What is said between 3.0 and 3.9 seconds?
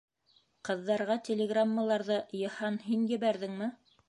ебәрҙеңме?